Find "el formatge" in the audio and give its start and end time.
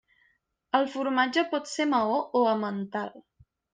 0.77-1.43